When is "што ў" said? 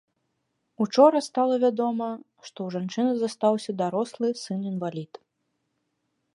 2.47-2.69